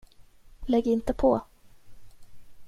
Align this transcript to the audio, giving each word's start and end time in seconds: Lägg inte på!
Lägg 0.65 0.85
inte 0.87 1.13
på! 1.13 1.41